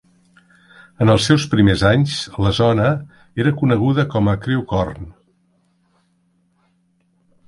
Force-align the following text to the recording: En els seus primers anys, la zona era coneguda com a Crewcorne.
En 1.05 1.13
els 1.15 1.25
seus 1.31 1.43
primers 1.49 1.83
anys, 1.89 2.15
la 2.45 2.53
zona 2.59 2.87
era 3.43 3.53
coneguda 3.59 4.05
com 4.15 4.31
a 4.31 4.35
Crewcorne. 4.47 5.05